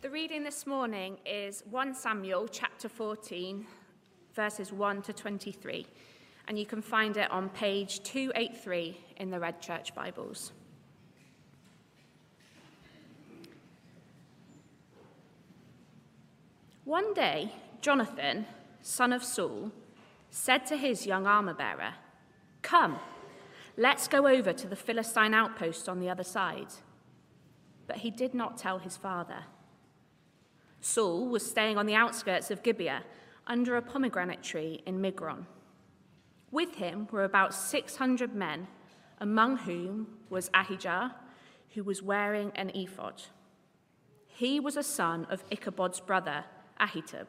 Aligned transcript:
The 0.00 0.10
reading 0.10 0.44
this 0.44 0.64
morning 0.64 1.18
is 1.26 1.64
1 1.68 1.92
Samuel 1.92 2.46
chapter 2.46 2.88
14, 2.88 3.66
verses 4.32 4.72
1 4.72 5.02
to 5.02 5.12
23, 5.12 5.88
and 6.46 6.56
you 6.56 6.64
can 6.64 6.80
find 6.80 7.16
it 7.16 7.28
on 7.32 7.48
page 7.48 8.04
283 8.04 8.96
in 9.16 9.30
the 9.30 9.40
Red 9.40 9.60
Church 9.60 9.92
Bibles. 9.96 10.52
One 16.84 17.12
day, 17.12 17.52
Jonathan, 17.80 18.46
son 18.80 19.12
of 19.12 19.24
Saul, 19.24 19.72
said 20.30 20.64
to 20.66 20.76
his 20.76 21.06
young 21.06 21.26
armor 21.26 21.54
bearer, 21.54 21.94
Come, 22.62 23.00
let's 23.76 24.06
go 24.06 24.28
over 24.28 24.52
to 24.52 24.68
the 24.68 24.76
Philistine 24.76 25.34
outpost 25.34 25.88
on 25.88 25.98
the 25.98 26.08
other 26.08 26.22
side. 26.22 26.68
But 27.88 27.96
he 27.96 28.12
did 28.12 28.32
not 28.32 28.56
tell 28.56 28.78
his 28.78 28.96
father. 28.96 29.46
Saul 30.80 31.28
was 31.28 31.48
staying 31.48 31.76
on 31.76 31.86
the 31.86 31.94
outskirts 31.94 32.50
of 32.50 32.62
Gibeah 32.62 33.02
under 33.46 33.76
a 33.76 33.82
pomegranate 33.82 34.42
tree 34.42 34.82
in 34.86 35.00
Migron. 35.00 35.46
With 36.50 36.76
him 36.76 37.08
were 37.10 37.24
about 37.24 37.54
600 37.54 38.34
men, 38.34 38.68
among 39.20 39.58
whom 39.58 40.18
was 40.30 40.50
Ahijah, 40.54 41.14
who 41.74 41.84
was 41.84 42.02
wearing 42.02 42.52
an 42.54 42.70
ephod. 42.70 43.22
He 44.26 44.60
was 44.60 44.76
a 44.76 44.82
son 44.82 45.26
of 45.30 45.48
Ichabod's 45.50 46.00
brother, 46.00 46.44
Ahitub, 46.80 47.26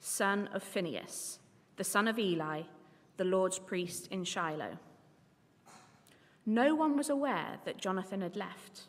son 0.00 0.48
of 0.52 0.62
Phinehas, 0.62 1.38
the 1.76 1.84
son 1.84 2.08
of 2.08 2.18
Eli, 2.18 2.62
the 3.16 3.24
Lord's 3.24 3.58
priest 3.58 4.08
in 4.10 4.24
Shiloh. 4.24 4.78
No 6.44 6.74
one 6.74 6.96
was 6.96 7.10
aware 7.10 7.58
that 7.64 7.78
Jonathan 7.78 8.20
had 8.20 8.36
left. 8.36 8.82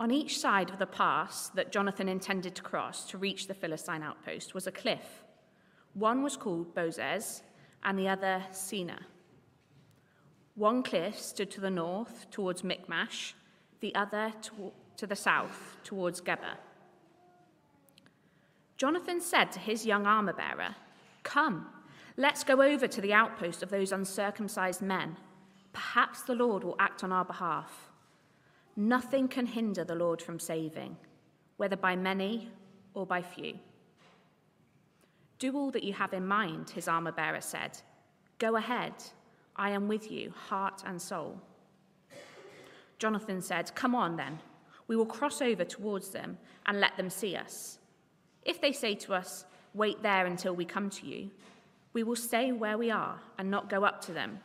On 0.00 0.12
each 0.12 0.38
side 0.38 0.70
of 0.70 0.78
the 0.78 0.86
pass 0.86 1.48
that 1.50 1.72
Jonathan 1.72 2.08
intended 2.08 2.54
to 2.54 2.62
cross 2.62 3.04
to 3.10 3.18
reach 3.18 3.48
the 3.48 3.54
Philistine 3.54 4.02
outpost 4.02 4.54
was 4.54 4.66
a 4.66 4.72
cliff. 4.72 5.24
One 5.94 6.22
was 6.22 6.36
called 6.36 6.74
Bozez 6.74 7.42
and 7.82 7.98
the 7.98 8.08
other 8.08 8.44
Seneh. 8.52 9.02
One 10.54 10.82
cliff 10.82 11.18
stood 11.18 11.50
to 11.52 11.60
the 11.60 11.70
north 11.70 12.30
towards 12.30 12.62
Michmash, 12.62 13.34
the 13.80 13.94
other 13.94 14.32
to, 14.42 14.72
to 14.96 15.06
the 15.06 15.16
south 15.16 15.76
towards 15.82 16.20
Geba. 16.20 16.56
Jonathan 18.76 19.20
said 19.20 19.50
to 19.52 19.58
his 19.58 19.84
young 19.84 20.06
armor 20.06 20.32
bearer, 20.32 20.76
Come, 21.24 21.66
let's 22.16 22.44
go 22.44 22.62
over 22.62 22.86
to 22.86 23.00
the 23.00 23.12
outpost 23.12 23.64
of 23.64 23.70
those 23.70 23.90
uncircumcised 23.90 24.82
men. 24.82 25.16
Perhaps 25.72 26.22
the 26.22 26.34
Lord 26.34 26.62
will 26.62 26.76
act 26.78 27.02
on 27.02 27.12
our 27.12 27.24
behalf. 27.24 27.87
Nothing 28.80 29.26
can 29.26 29.44
hinder 29.44 29.82
the 29.82 29.96
Lord 29.96 30.22
from 30.22 30.38
saving, 30.38 30.96
whether 31.56 31.74
by 31.74 31.96
many 31.96 32.48
or 32.94 33.04
by 33.04 33.20
few. 33.20 33.58
Do 35.40 35.56
all 35.56 35.72
that 35.72 35.82
you 35.82 35.92
have 35.94 36.12
in 36.12 36.24
mind, 36.24 36.70
his 36.70 36.86
armor 36.86 37.10
bearer 37.10 37.40
said. 37.40 37.76
Go 38.38 38.54
ahead, 38.54 38.92
I 39.56 39.70
am 39.70 39.88
with 39.88 40.12
you, 40.12 40.30
heart 40.30 40.84
and 40.86 41.02
soul. 41.02 41.40
Jonathan 43.00 43.42
said, 43.42 43.74
Come 43.74 43.96
on 43.96 44.14
then, 44.14 44.38
we 44.86 44.94
will 44.94 45.06
cross 45.06 45.42
over 45.42 45.64
towards 45.64 46.10
them 46.10 46.38
and 46.66 46.78
let 46.78 46.96
them 46.96 47.10
see 47.10 47.34
us. 47.34 47.80
If 48.44 48.60
they 48.60 48.70
say 48.70 48.94
to 48.94 49.12
us, 49.12 49.44
Wait 49.74 50.04
there 50.04 50.26
until 50.26 50.54
we 50.54 50.64
come 50.64 50.88
to 50.90 51.04
you, 51.04 51.32
we 51.94 52.04
will 52.04 52.14
stay 52.14 52.52
where 52.52 52.78
we 52.78 52.92
are 52.92 53.18
and 53.38 53.50
not 53.50 53.68
go 53.68 53.84
up 53.84 54.00
to 54.02 54.12
them. 54.12 54.38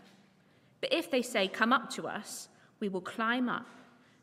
But 0.82 0.92
if 0.92 1.12
they 1.12 1.22
say, 1.22 1.48
Come 1.48 1.72
up 1.72 1.92
to 1.92 2.08
us, 2.08 2.50
we 2.80 2.90
will 2.90 3.00
climb 3.00 3.48
up, 3.48 3.68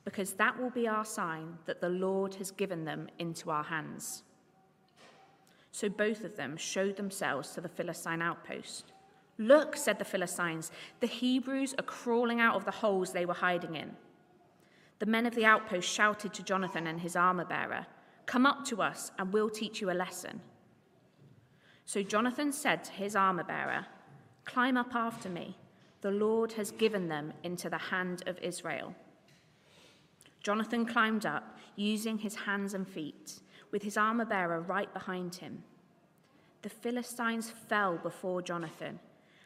because 0.05 0.33
that 0.35 0.59
will 0.59 0.71
be 0.71 0.89
our 0.89 1.05
sign 1.05 1.59
that 1.67 1.81
the 1.81 1.89
Lord 1.89 2.35
has 2.37 2.51
given 2.51 2.85
them 2.85 3.09
into 3.19 3.51
our 3.51 3.65
hands. 3.65 4.23
So 5.73 5.89
both 5.89 6.25
of 6.25 6.37
them 6.37 6.57
showed 6.57 6.97
themselves 6.97 7.51
to 7.51 7.61
the 7.61 7.69
Philistine 7.69 8.23
outpost. 8.23 8.93
Look, 9.39 9.77
said 9.77 9.99
the 9.99 10.05
Philistines, 10.05 10.71
the 11.01 11.07
Hebrews 11.07 11.75
are 11.79 11.85
crawling 11.85 12.41
out 12.41 12.57
of 12.57 12.65
the 12.65 12.71
holes 12.71 13.13
they 13.13 13.25
were 13.25 13.35
hiding 13.35 13.77
in. 13.77 13.97
The 14.99 15.07
men 15.07 15.25
of 15.25 15.35
the 15.35 15.47
outpost 15.47 15.89
shouted 15.89 16.35
to 16.35 16.43
Jonathan 16.43 16.87
and 16.87 17.01
his 17.01 17.17
armor 17.17 17.47
bearer, 17.47 17.87
Come 18.27 18.45
up 18.45 18.65
to 18.67 18.83
us, 18.83 19.11
and 19.19 19.33
we'll 19.33 19.49
teach 19.49 19.81
you 19.81 19.91
a 19.91 19.93
lesson. 19.93 20.41
So 21.87 22.03
Jonathan 22.03 22.53
said 22.53 22.85
to 22.85 22.93
his 22.93 23.17
armor 23.17 23.45
bearer, 23.45 23.87
Climb 24.45 24.77
up 24.77 24.95
after 24.95 25.29
me. 25.29 25.57
The 26.03 26.11
Lord 26.11 26.53
has 26.53 26.71
given 26.71 27.09
them 27.09 27.33
into 27.43 27.71
the 27.71 27.79
hand 27.79 28.23
of 28.27 28.39
Israel. 28.41 28.95
Jonathan 30.43 30.87
climbed 30.87 31.27
up, 31.27 31.59
using 31.77 32.19
his 32.19 32.35
hands 32.35 32.75
and 32.75 32.89
feet, 32.89 33.41
with 33.71 33.83
his 33.83 33.97
armor 33.97 34.25
bearer 34.25 34.61
right 34.61 34.93
behind 34.93 35.37
him. 35.37 35.63
The 36.63 36.69
Philistines 36.69 37.51
fell 37.69 37.97
before 37.97 38.43
Jonathan, 38.43 38.99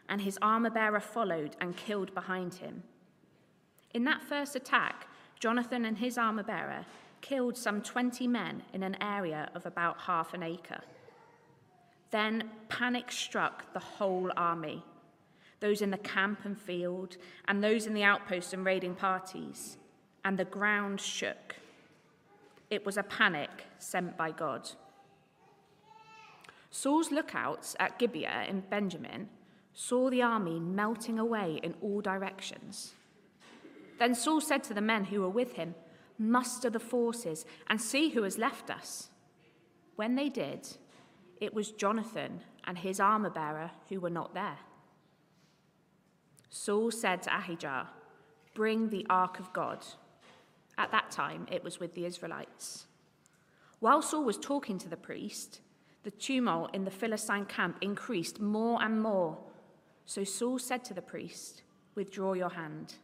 and 0.09 0.21
his 0.21 0.39
armor 0.41 0.71
bearer 0.71 1.01
followed 1.01 1.57
and 1.61 1.77
killed 1.77 2.15
behind 2.15 2.55
him. 2.55 2.83
In 3.93 4.05
that 4.05 4.23
first 4.23 4.57
attack, 4.57 5.07
Jonathan 5.39 5.85
and 5.85 5.99
his 5.99 6.19
armor 6.19 6.43
bearer 6.43 6.85
killed 7.21 7.57
some 7.57 7.81
20 7.81 8.27
men 8.27 8.63
in 8.73 8.83
an 8.83 8.97
area 9.03 9.51
of 9.55 9.67
about 9.67 10.01
half 10.01 10.35
an 10.35 10.43
acre. 10.43 10.81
Then 12.11 12.51
panic 12.69 13.11
struck 13.11 13.73
the 13.73 13.81
whole 13.81 14.31
army 14.37 14.83
those 15.65 15.81
in 15.81 15.91
the 15.91 15.97
camp 15.97 16.41
and 16.45 16.61
field, 16.61 17.17
and 17.49 17.65
those 17.65 17.87
in 17.87 17.95
the 17.95 18.03
outposts 18.03 18.53
and 18.53 18.67
raiding 18.67 18.95
parties, 18.95 19.79
and 20.25 20.39
the 20.39 20.45
ground 20.45 21.01
shook. 21.01 21.57
It 22.71 22.85
was 22.87 22.97
a 22.97 23.03
panic 23.03 23.51
sent 23.79 24.17
by 24.17 24.31
God. 24.31 24.71
Saul's 26.71 27.13
lookouts 27.13 27.77
at 27.79 27.99
Gibeah 27.99 28.47
in 28.49 28.61
Benjamin 28.61 29.29
saw 29.75 30.11
the 30.11 30.23
army 30.23 30.59
melting 30.59 31.19
away 31.19 31.61
in 31.63 31.75
all 31.81 32.01
directions. 32.01 32.95
Then 33.99 34.15
Saul 34.15 34.41
said 34.41 34.65
to 34.65 34.75
the 34.75 34.81
men 34.81 35.05
who 35.05 35.21
were 35.21 35.29
with 35.29 35.53
him, 35.53 35.75
Muster 36.19 36.71
the 36.71 36.81
forces 36.81 37.45
and 37.69 37.81
see 37.81 38.11
who 38.11 38.23
has 38.23 38.39
left 38.39 38.71
us. 38.71 39.09
When 39.97 40.15
they 40.15 40.29
did, 40.29 40.67
it 41.41 41.55
was 41.55 41.73
Jonathan 41.73 42.41
and 42.65 42.79
his 42.79 43.01
armor 43.01 43.31
bearer 43.31 43.71
who 43.89 44.01
were 44.01 44.11
not 44.11 44.35
there. 44.35 44.59
Saul 46.51 46.91
said 46.91 47.23
to 47.23 47.37
Ahijah, 47.37 47.89
Bring 48.55 48.91
the 48.91 49.07
ark 49.11 49.41
of 49.41 49.53
God. 49.53 49.85
At 50.77 50.91
that 50.93 51.11
time, 51.11 51.47
it 51.51 51.63
was 51.63 51.79
with 51.79 51.95
the 51.95 52.05
Israelites. 52.05 52.87
While 53.81 54.03
Saul 54.03 54.25
was 54.25 54.39
talking 54.39 54.79
to 54.79 54.89
the 54.89 54.97
priest, 54.97 55.61
the 56.03 56.11
tumult 56.11 56.75
in 56.75 56.85
the 56.85 56.91
Philistine 56.91 57.47
camp 57.47 57.79
increased 57.81 58.41
more 58.41 58.83
and 58.83 59.03
more. 59.03 59.39
So 60.07 60.25
Saul 60.25 60.59
said 60.59 60.85
to 60.85 60.95
the 60.95 61.03
priest, 61.03 61.63
Withdraw 61.95 62.33
your 62.33 62.51
hand. 62.51 62.95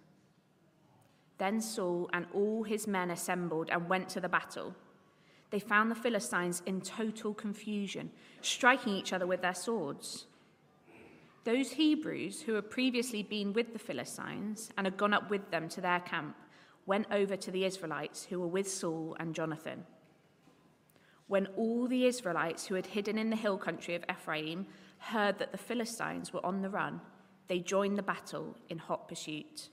Then 1.38 1.60
Saul 1.60 2.10
and 2.12 2.26
all 2.34 2.64
his 2.64 2.86
men 2.86 3.10
assembled 3.10 3.70
and 3.70 3.88
went 3.88 4.08
to 4.10 4.20
the 4.20 4.28
battle. 4.28 4.74
They 5.50 5.58
found 5.58 5.90
the 5.90 5.94
Philistines 5.94 6.62
in 6.66 6.80
total 6.80 7.34
confusion, 7.34 8.10
striking 8.42 8.94
each 8.94 9.12
other 9.12 9.26
with 9.26 9.40
their 9.40 9.54
swords. 9.54 10.26
Those 11.44 11.72
Hebrews 11.72 12.42
who 12.42 12.54
had 12.54 12.70
previously 12.70 13.22
been 13.22 13.52
with 13.52 13.72
the 13.72 13.78
Philistines 13.78 14.70
and 14.76 14.86
had 14.86 14.98
gone 14.98 15.14
up 15.14 15.30
with 15.30 15.50
them 15.50 15.68
to 15.70 15.80
their 15.80 16.00
camp 16.00 16.36
went 16.86 17.06
over 17.10 17.36
to 17.36 17.50
the 17.50 17.64
Israelites 17.64 18.24
who 18.24 18.40
were 18.40 18.46
with 18.46 18.70
Saul 18.70 19.16
and 19.20 19.34
Jonathan. 19.34 19.84
When 21.26 21.46
all 21.56 21.86
the 21.86 22.06
Israelites 22.06 22.66
who 22.66 22.74
had 22.74 22.86
hidden 22.86 23.16
in 23.16 23.30
the 23.30 23.36
hill 23.36 23.58
country 23.58 23.94
of 23.94 24.04
Ephraim 24.10 24.66
heard 24.98 25.38
that 25.38 25.52
the 25.52 25.58
Philistines 25.58 26.32
were 26.32 26.44
on 26.44 26.62
the 26.62 26.70
run, 26.70 27.00
they 27.46 27.60
joined 27.60 27.96
the 27.96 28.02
battle 28.02 28.56
in 28.68 28.78
hot 28.78 29.08
pursuit. 29.08 29.68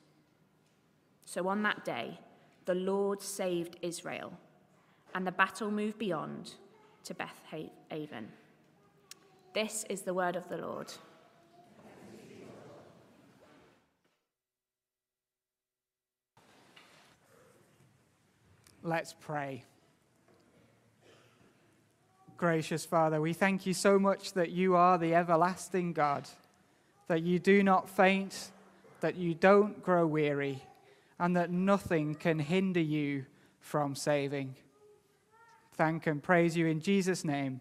So 1.26 1.48
on 1.48 1.64
that 1.64 1.84
day, 1.84 2.20
the 2.66 2.76
Lord 2.76 3.22
saved 3.22 3.78
Israel, 3.82 4.34
and 5.16 5.26
the 5.26 5.32
battle 5.32 5.72
moved 5.72 5.98
beyond 5.98 6.54
to 7.06 7.14
Beth 7.14 7.42
Aven. 7.92 8.28
This 9.54 9.86
is 9.90 10.02
the 10.02 10.14
word 10.14 10.36
of 10.36 10.50
the 10.50 10.58
Lord. 10.58 10.94
Let's 18.88 19.14
pray. 19.20 19.66
Gracious 22.38 22.86
Father, 22.86 23.20
we 23.20 23.34
thank 23.34 23.66
you 23.66 23.74
so 23.74 24.00
much 24.00 24.32
that 24.32 24.52
you 24.52 24.78
are 24.78 24.98
the 24.98 25.14
everlasting 25.14 25.92
God, 25.92 26.24
that 27.10 27.22
you 27.22 27.38
do 27.38 27.64
not 27.64 27.90
faint, 27.90 28.50
that 29.02 29.18
you 29.18 29.34
don't 29.34 29.84
grow 29.84 30.08
weary 30.08 30.64
and 31.20 31.36
that 31.36 31.52
nothing 31.52 32.16
can 32.16 32.40
hinder 32.40 32.80
you 32.80 33.26
from 33.60 33.94
saving. 33.94 34.56
Thank 35.74 36.08
and 36.08 36.24
praise 36.24 36.56
you 36.56 36.68
in 36.68 36.80
Jesus' 36.80 37.26
name. 37.26 37.60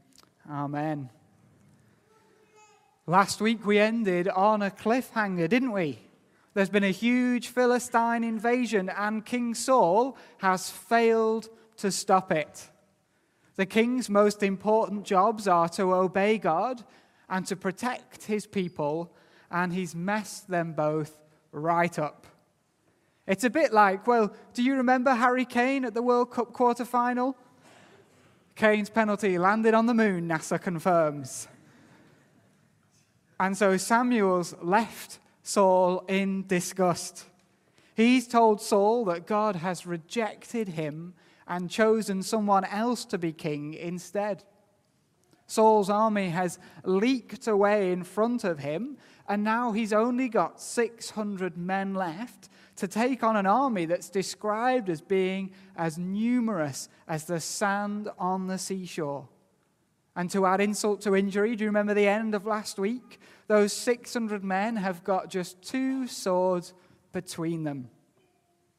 Amen. 0.49 1.11
Last 3.05 3.40
week 3.40 3.67
we 3.67 3.81
ended 3.81 4.29
on 4.29 4.62
a 4.62 4.70
cliffhanger, 4.70 5.49
didn't 5.49 5.72
we? 5.72 6.06
There's 6.56 6.70
been 6.70 6.85
a 6.85 6.91
huge 6.91 7.49
Philistine 7.49 8.25
invasion, 8.25 8.88
and 8.88 9.26
King 9.26 9.55
Saul 9.55 10.17
has 10.38 10.70
failed 10.70 11.50
to 11.76 11.93
stop 11.93 12.32
it. 12.32 12.70
The 13.56 13.67
king's 13.67 14.08
most 14.08 14.43
important 14.43 15.05
jobs 15.05 15.47
are 15.47 15.69
to 15.69 15.93
obey 15.93 16.38
God 16.38 16.82
and 17.29 17.47
to 17.49 17.56
protect 17.56 18.25
his 18.25 18.47
people, 18.47 19.12
and 19.50 19.70
he's 19.70 19.94
messed 19.94 20.49
them 20.49 20.73
both 20.73 21.19
right 21.53 21.99
up. 21.99 22.26
It's 23.26 23.44
a 23.44 23.50
bit 23.50 23.75
like, 23.75 24.06
well, 24.06 24.35
do 24.55 24.62
you 24.62 24.76
remember 24.76 25.14
Harry 25.14 25.44
Kane 25.44 25.85
at 25.85 25.93
the 25.93 26.03
World 26.03 26.31
Cup 26.31 26.55
quarter 26.55 26.87
final? 26.87 27.37
Kane's 28.55 28.88
penalty 28.88 29.37
landed 29.37 29.75
on 29.75 29.85
the 29.85 29.93
moon, 29.93 30.26
NASA 30.26 30.58
confirms. 30.58 31.49
And 33.38 33.55
so 33.55 33.76
Samuel's 33.76 34.55
left 34.62 35.19
Saul 35.46 36.04
in 36.08 36.44
disgust. 36.48 37.26
He's 37.94 38.26
told 38.26 38.60
Saul 38.60 39.04
that 39.04 39.28
God 39.28 39.54
has 39.54 39.87
rejected 39.87 40.70
him 40.70 41.14
and 41.46 41.70
chosen 41.70 42.25
someone 42.25 42.64
else 42.64 43.04
to 43.04 43.16
be 43.16 43.32
king 43.32 43.72
instead. 43.72 44.43
Saul's 45.46 45.88
army 45.88 46.31
has 46.31 46.58
leaked 46.82 47.46
away 47.46 47.93
in 47.93 48.02
front 48.02 48.43
of 48.43 48.58
him, 48.58 48.96
and 49.28 49.44
now 49.44 49.70
he's 49.70 49.93
only 49.93 50.28
got 50.28 50.60
600 50.60 51.56
men 51.56 51.94
left 51.94 52.48
to 52.75 52.88
take 52.88 53.22
on 53.22 53.37
an 53.37 53.46
army 53.46 53.87
that's 53.87 54.10
described 54.10 54.90
as 54.90 55.00
being 55.00 55.52
as 55.76 55.96
numerous 55.96 56.88
as 57.06 57.26
the 57.26 57.38
sand 57.38 58.08
on 58.19 58.48
the 58.48 58.58
seashore. 58.58 59.28
And 60.17 60.31
to 60.31 60.47
add 60.47 60.63
insult 60.63 61.03
to 61.03 61.15
injury, 61.15 61.55
do 61.55 61.65
you 61.65 61.69
remember 61.69 61.93
the 61.93 62.09
end 62.09 62.35
of 62.35 62.47
last 62.47 62.79
week? 62.79 63.21
Those 63.49 63.75
600 63.75 64.43
men 64.43 64.77
have 64.77 65.05
got 65.05 65.29
just 65.29 65.61
two 65.61 66.07
swords 66.07 66.73
between 67.13 67.65
them. 67.65 67.91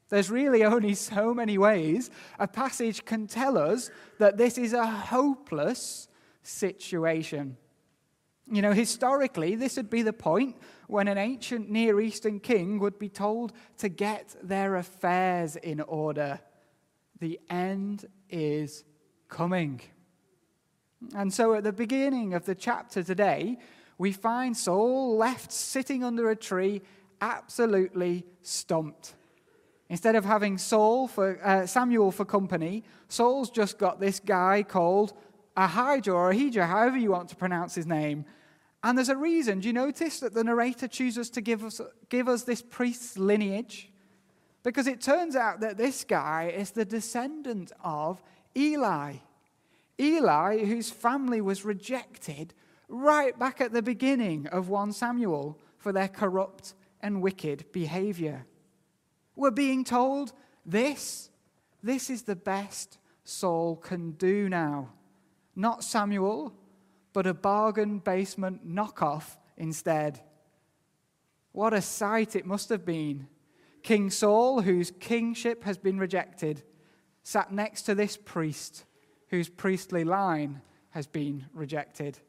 There's 0.10 0.32
really 0.32 0.64
only 0.64 0.96
so 0.96 1.34
many 1.34 1.58
ways 1.58 2.10
a 2.40 2.48
passage 2.48 3.06
can 3.06 3.28
tell 3.28 3.58
us 3.58 3.92
that 4.18 4.38
this 4.38 4.58
is 4.58 4.74
a 4.74 4.88
hopeless 4.88 6.08
situation. 6.42 7.58
You 8.50 8.62
know, 8.62 8.72
historically, 8.72 9.56
this 9.56 9.76
would 9.76 9.90
be 9.90 10.02
the 10.02 10.14
point 10.14 10.56
when 10.88 11.10
an 11.10 11.18
ancient 11.18 11.70
Near 11.70 12.00
Eastern 12.00 12.40
king 12.40 12.80
would 12.80 12.98
be 12.98 13.10
told 13.10 13.52
to 13.80 13.90
get 13.90 14.36
their 14.42 14.78
affairs 14.78 15.58
in 15.58 15.82
order. 15.82 16.40
The 17.20 17.40
end 17.50 18.06
is 18.30 18.86
coming. 19.28 19.82
And 21.16 21.34
so 21.34 21.54
at 21.54 21.64
the 21.64 21.72
beginning 21.72 22.34
of 22.34 22.46
the 22.46 22.56
chapter 22.56 23.04
today, 23.04 23.58
we 23.98 24.12
find 24.12 24.56
Saul 24.56 25.18
left 25.18 25.52
sitting 25.52 26.04
under 26.04 26.30
a 26.30 26.36
tree, 26.36 26.82
absolutely 27.22 28.26
stumped. 28.42 29.14
Instead 29.90 30.16
of 30.16 30.26
having 30.26 30.58
Saul 30.58 31.08
for, 31.08 31.40
uh, 31.44 31.66
Samuel 31.66 32.12
for 32.12 32.26
company, 32.26 32.84
Saul's 33.08 33.50
just 33.50 33.78
got 33.78 34.00
this 34.00 34.20
guy 34.20 34.64
called 34.64 35.14
Ahijah 35.56 36.12
or 36.12 36.32
Ahijah, 36.32 36.68
however 36.68 36.98
you 36.98 37.12
want 37.12 37.30
to 37.30 37.36
pronounce 37.36 37.74
his 37.74 37.88
name, 37.88 38.26
and 38.84 38.98
there's 38.98 39.10
a 39.10 39.18
reason. 39.18 39.60
Do 39.60 39.68
you 39.68 39.74
notice 39.74 40.20
that 40.20 40.34
the 40.34 40.44
narrator 40.44 40.88
chooses 40.88 41.30
to 41.32 41.42
give 41.42 41.64
us, 41.64 41.82
give 42.10 42.28
us 42.28 42.44
this 42.44 42.62
priest's 42.62 43.18
lineage? 43.18 43.90
Because 44.64 44.88
it 44.88 45.02
turns 45.02 45.36
out 45.36 45.62
that 45.62 45.78
this 45.78 46.04
guy 46.04 46.54
is 46.56 46.72
the 46.72 46.86
descendant 46.86 47.72
of 47.84 48.22
Eli. 48.56 49.16
Eli, 50.00 50.66
whose 50.66 50.90
family 50.90 51.42
was 51.42 51.66
rejected 51.66 52.54
right 52.88 53.38
back 53.38 53.60
at 53.62 53.74
the 53.74 53.82
beginning 53.82 54.48
of 54.48 54.70
1 54.70 54.94
Samuel 54.94 55.60
for 55.78 55.92
their 55.92 56.08
corrupt 56.08 56.74
and 57.02 57.22
wicked 57.22 57.66
behavior. 57.72 58.46
We're 59.36 59.52
being 59.52 59.84
told 59.84 60.34
this, 60.66 61.30
this 61.84 62.10
is 62.10 62.24
the 62.24 62.36
best 62.36 62.98
Saul 63.24 63.76
can 63.76 64.12
do 64.12 64.50
now. 64.50 64.90
Not 65.56 65.84
Samuel, 65.84 66.54
but 67.14 67.28
a 67.28 67.34
bargain 67.34 68.00
basement 68.00 68.68
knockoff 68.68 69.38
instead. 69.58 70.22
What 71.52 71.74
a 71.74 71.82
sight 71.82 72.36
it 72.36 72.46
must 72.46 72.70
have 72.70 72.86
been. 72.86 73.28
King 73.82 74.10
Saul, 74.10 74.62
whose 74.62 74.92
kingship 74.92 75.64
has 75.64 75.78
been 75.78 75.98
rejected, 75.98 76.62
sat 77.24 77.52
next 77.52 77.84
to 77.84 77.96
this 77.96 78.18
priest 78.18 78.86
whose 79.30 79.50
priestly 79.50 80.04
line 80.04 80.62
has 80.92 81.08
been 81.08 81.46
rejected. 81.54 82.20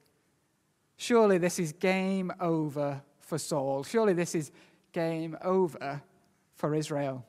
Surely 0.97 1.39
this 1.39 1.59
is 1.59 1.73
game 1.73 2.33
over 2.41 3.03
for 3.21 3.39
Saul. 3.39 3.85
Surely 3.85 4.13
this 4.13 4.35
is 4.35 4.51
game 4.93 5.37
over 5.43 6.03
for 6.55 6.75
Israel. 6.75 7.25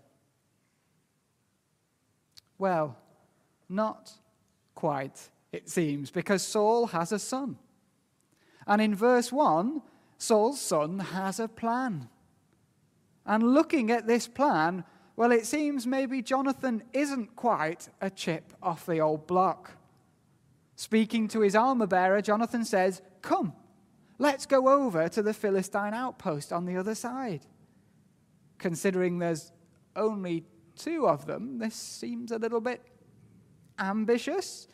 Well, 2.58 2.98
not 3.70 4.12
quite 4.76 5.30
it 5.52 5.70
seems, 5.70 6.12
because 6.12 6.44
Saul 6.44 6.88
has 6.88 7.12
a 7.12 7.20
son. 7.20 7.58
And 8.68 8.82
in 8.82 8.94
verse 8.94 9.32
1, 9.32 9.82
Saul's 10.18 10.62
son 10.62 11.00
has 11.00 11.40
a 11.40 11.48
plan. 11.48 12.10
And 13.26 13.54
looking 13.54 13.92
at 13.92 14.06
this 14.06 14.28
plan, 14.28 14.84
well, 15.20 15.34
it 15.34 15.46
seems 15.46 15.86
maybe 15.86 16.22
Jonathan 16.22 16.82
isn't 16.94 17.36
quite 17.36 17.90
a 18.00 18.10
chip 18.10 18.54
off 18.64 18.86
the 18.86 19.00
old 19.00 19.28
block. 19.28 19.72
Speaking 20.78 21.28
to 21.28 21.42
his 21.42 21.58
armor 21.58 21.88
bearer, 21.88 22.22
Jonathan 22.22 22.64
says, 22.64 23.02
Come, 23.22 23.52
let's 24.18 24.46
go 24.46 24.70
over 24.70 25.10
to 25.10 25.22
the 25.22 25.34
Philistine 25.34 25.94
outpost 25.94 26.54
on 26.54 26.64
the 26.64 26.78
other 26.78 26.96
side. 26.96 27.42
Considering 28.60 29.20
there's 29.20 29.52
only 29.94 30.46
two 30.78 31.06
of 31.06 31.26
them, 31.26 31.58
this 31.58 31.76
seems 31.76 32.32
a 32.32 32.38
little 32.38 32.62
bit 32.62 32.82
ambitious. 33.78 34.70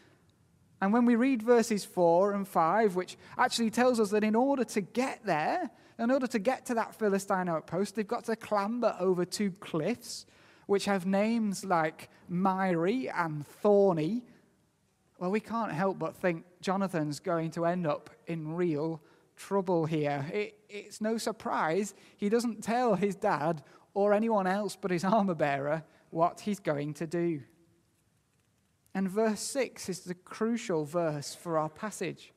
And 0.80 0.94
when 0.94 1.06
we 1.06 1.16
read 1.16 1.42
verses 1.42 1.86
4 1.86 2.34
and 2.34 2.48
5, 2.48 2.96
which 2.96 3.18
actually 3.36 3.72
tells 3.72 4.00
us 4.00 4.12
that 4.12 4.24
in 4.24 4.36
order 4.36 4.64
to 4.64 4.82
get 4.82 5.26
there, 5.26 5.72
in 5.98 6.12
order 6.12 6.28
to 6.28 6.40
get 6.40 6.66
to 6.68 6.74
that 6.76 6.96
Philistine 6.96 7.48
outpost, 7.48 7.96
they've 7.96 8.08
got 8.08 8.26
to 8.26 8.36
clamber 8.36 8.96
over 9.00 9.24
two 9.24 9.52
cliffs, 9.52 10.26
which 10.68 10.86
have 10.86 11.06
names 11.06 11.64
like 11.64 12.10
Miry 12.28 13.10
and 13.10 13.48
Thorny. 13.48 14.24
Well, 15.20 15.32
we 15.32 15.40
can't 15.40 15.72
help 15.72 15.98
but 15.98 16.16
think 16.16 16.44
Jonathan's 16.62 17.20
going 17.20 17.52
to 17.52 17.66
end 17.66 17.88
up 17.88 18.10
in 18.28 18.56
real 18.56 19.02
trouble 19.38 19.86
here. 19.86 20.26
It, 20.34 20.58
it's 20.70 21.00
no 21.00 21.18
surprise 21.18 21.94
he 22.18 22.30
doesn't 22.30 22.64
tell 22.64 22.96
his 22.96 23.16
dad 23.16 23.64
or 23.94 24.14
anyone 24.14 24.48
else 24.48 24.76
but 24.76 24.92
his 24.92 25.04
armor 25.06 25.36
bearer 25.36 25.84
what 26.10 26.42
he's 26.42 26.60
going 26.60 26.94
to 26.96 27.08
do. 27.08 27.42
And 28.94 29.10
verse 29.10 29.42
6 29.42 29.90
is 29.90 30.00
the 30.02 30.14
crucial 30.14 30.86
verse 30.86 31.36
for 31.36 31.58
our 31.58 31.70
passage. 31.70 32.32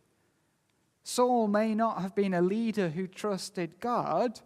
Saul 1.08 1.48
may 1.48 1.74
not 1.74 2.02
have 2.02 2.14
been 2.14 2.34
a 2.34 2.42
leader 2.42 2.90
who 2.90 3.06
trusted 3.06 3.80
God, 3.80 4.40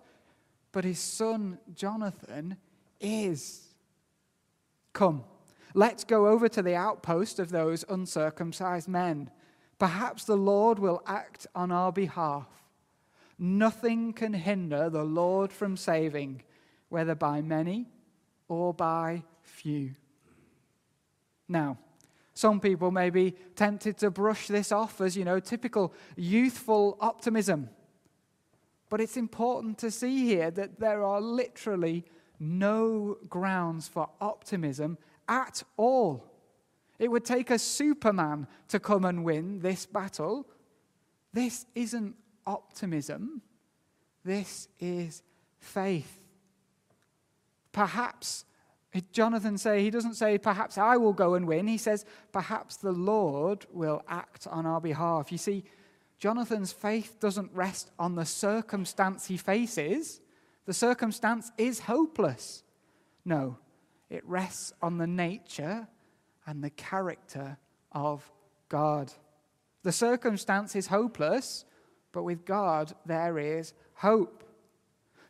but 0.71 0.85
his 0.85 1.01
son 1.01 1.59
Jonathan 1.75 2.57
is. 3.01 3.75
Come, 4.93 5.25
let's 5.75 6.05
go 6.05 6.29
over 6.29 6.49
to 6.49 6.63
the 6.63 6.77
outpost 6.77 7.41
of 7.41 7.51
those 7.51 7.85
uncircumcised 7.89 8.87
men. 8.87 9.29
Perhaps 9.81 10.25
the 10.25 10.37
Lord 10.37 10.79
will 10.79 11.03
act 11.05 11.49
on 11.53 11.73
our 11.73 11.91
behalf. 11.91 12.47
Nothing 13.41 14.13
can 14.13 14.33
hinder 14.33 14.89
the 14.89 15.03
Lord 15.03 15.53
from 15.53 15.77
saving, 15.77 16.45
whether 16.91 17.17
by 17.17 17.43
many 17.43 17.89
or 18.47 18.73
by 18.73 19.25
few. 19.43 19.97
Now, 21.49 21.79
some 22.35 22.61
people 22.61 22.91
may 22.91 23.11
be 23.11 23.35
tempted 23.57 23.99
to 23.99 24.11
brush 24.11 24.49
this 24.49 24.73
off 24.73 25.01
as, 25.01 25.17
you 25.17 25.25
know, 25.25 25.39
typical 25.39 25.93
youthful 26.17 26.97
optimism. 27.01 27.69
But 28.89 29.01
it's 29.01 29.17
important 29.17 29.79
to 29.79 29.91
see 29.91 30.27
here 30.27 30.51
that 30.51 30.79
there 30.79 31.03
are 31.05 31.21
literally 31.21 32.05
no 32.39 33.19
grounds 33.29 33.89
for 33.89 34.09
optimism 34.21 34.99
at 35.29 35.63
all. 35.77 36.25
It 36.99 37.11
would 37.11 37.25
take 37.25 37.51
a 37.51 37.59
superman 37.59 38.47
to 38.69 38.79
come 38.81 39.05
and 39.05 39.25
win 39.25 39.61
this 39.61 39.87
battle. 39.87 40.47
This 41.33 41.67
isn't 41.75 42.17
optimism, 42.47 43.43
this 44.25 44.69
is 44.79 45.23
faith. 45.59 46.19
Perhaps 47.73 48.45
Jonathan 49.13 49.57
say 49.57 49.83
he 49.83 49.91
doesn't 49.91 50.15
say 50.15 50.37
perhaps 50.37 50.77
I 50.77 50.99
will 50.99 51.15
go 51.15 51.35
and 51.35 51.47
win. 51.47 51.67
He 51.67 51.79
says 51.79 52.05
perhaps 52.31 52.77
the 52.77 52.93
Lord 52.93 53.65
will 53.73 54.03
act 54.07 54.47
on 54.47 54.67
our 54.67 54.81
behalf. 54.81 55.33
You 55.33 55.39
see, 55.39 55.65
Jonathan's 56.19 56.73
faith 56.73 57.19
doesn't 57.19 57.51
rest 57.55 57.91
on 57.99 58.15
the 58.15 58.27
circumstance 58.27 59.27
he 59.27 59.37
faces. 59.37 60.21
The 60.67 60.75
circumstance 60.75 61.51
is 61.57 61.81
hopeless. 61.81 62.63
No, 63.25 63.59
it 64.11 64.27
rests 64.27 64.73
on 64.83 64.99
the 64.99 65.07
nature 65.07 65.89
and 66.47 66.63
the 66.63 66.71
character 66.71 67.57
of 67.93 68.31
God. 68.69 69.13
The 69.83 69.93
circumstance 69.93 70.77
is 70.77 70.87
hopeless, 70.87 71.65
but 72.13 72.25
with 72.25 72.45
God 72.45 72.93
there 73.07 73.39
is 73.39 73.73
hope. 73.95 74.45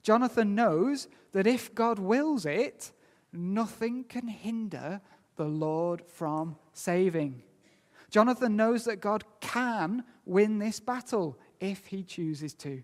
Jonathan 0.03 0.55
knows 0.55 1.07
that 1.33 1.47
if 1.47 1.75
God 1.75 1.99
wills 1.99 2.45
it, 2.45 2.93
nothing 3.33 4.05
can 4.05 4.29
hinder 4.29 5.01
the 5.37 5.45
Lord 5.45 6.03
from 6.07 6.57
saving. 6.73 7.43
Jonathan 8.11 8.57
knows 8.57 8.85
that 8.85 9.01
God 9.01 9.25
can 9.41 10.05
win 10.27 10.59
this 10.59 10.81
battle 10.81 11.39
if 11.61 11.87
he 11.87 12.03
chooses 12.03 12.53
to. 12.55 12.83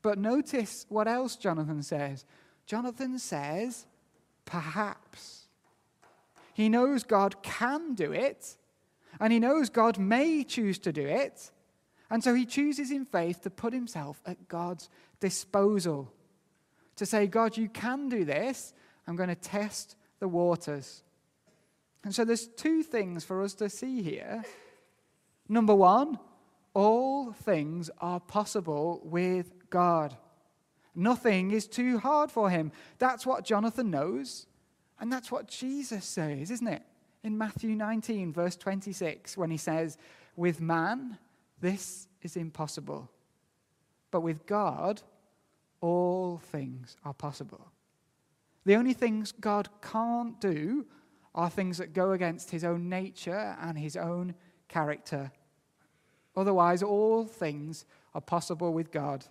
But 0.00 0.18
notice 0.18 0.86
what 0.88 1.08
else 1.08 1.36
Jonathan 1.36 1.82
says. 1.82 2.24
Jonathan 2.66 3.18
says, 3.18 3.86
perhaps. 4.44 5.48
He 6.54 6.68
knows 6.68 7.02
God 7.02 7.42
can 7.42 7.94
do 7.94 8.12
it, 8.12 8.56
and 9.20 9.32
he 9.32 9.38
knows 9.38 9.68
God 9.68 9.98
may 9.98 10.44
choose 10.44 10.78
to 10.80 10.92
do 10.92 11.06
it, 11.06 11.50
and 12.10 12.22
so 12.22 12.32
he 12.32 12.46
chooses 12.46 12.90
in 12.90 13.04
faith 13.04 13.40
to 13.42 13.50
put 13.50 13.72
himself 13.72 14.22
at 14.24 14.48
God's 14.48 14.88
disposal. 15.20 16.12
To 16.96 17.06
say, 17.06 17.26
God, 17.26 17.56
you 17.56 17.68
can 17.68 18.08
do 18.08 18.24
this. 18.24 18.72
I'm 19.06 19.16
going 19.16 19.28
to 19.28 19.34
test 19.34 19.96
the 20.18 20.28
waters. 20.28 21.02
And 22.02 22.14
so 22.14 22.24
there's 22.24 22.46
two 22.46 22.82
things 22.82 23.24
for 23.24 23.42
us 23.42 23.54
to 23.54 23.68
see 23.68 24.02
here. 24.02 24.44
Number 25.48 25.74
one, 25.74 26.18
all 26.74 27.32
things 27.32 27.90
are 28.00 28.20
possible 28.20 29.00
with 29.04 29.70
God. 29.70 30.16
Nothing 30.94 31.50
is 31.50 31.66
too 31.66 31.98
hard 31.98 32.30
for 32.30 32.50
him. 32.50 32.72
That's 32.98 33.26
what 33.26 33.44
Jonathan 33.44 33.90
knows, 33.90 34.46
and 35.00 35.12
that's 35.12 35.30
what 35.30 35.48
Jesus 35.48 36.04
says, 36.04 36.50
isn't 36.50 36.68
it? 36.68 36.82
In 37.22 37.36
Matthew 37.38 37.74
19, 37.74 38.32
verse 38.32 38.56
26, 38.56 39.36
when 39.36 39.50
he 39.50 39.56
says, 39.56 39.98
With 40.36 40.60
man, 40.60 41.18
this 41.60 42.06
is 42.22 42.36
impossible, 42.36 43.10
but 44.10 44.20
with 44.20 44.46
God, 44.46 45.02
all 45.80 46.38
things 46.38 46.96
are 47.04 47.14
possible. 47.14 47.72
The 48.64 48.76
only 48.76 48.94
things 48.94 49.32
God 49.32 49.68
can't 49.82 50.40
do 50.40 50.86
are 51.34 51.50
things 51.50 51.78
that 51.78 51.92
go 51.92 52.12
against 52.12 52.50
his 52.50 52.64
own 52.64 52.88
nature 52.88 53.56
and 53.60 53.78
his 53.78 53.96
own 53.96 54.34
character. 54.68 55.32
Otherwise, 56.36 56.82
all 56.82 57.26
things 57.26 57.84
are 58.14 58.20
possible 58.20 58.72
with 58.72 58.90
God, 58.90 59.24